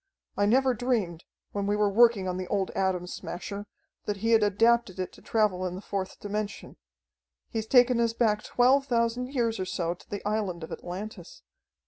[0.35, 3.67] I never dreamed, when we were working on the old Atom Smasher,
[4.05, 6.77] that he had adapted it to travel in the fourth dimension.
[7.49, 11.43] He's taken us back twelve thousand years or so to the island of Atlantis.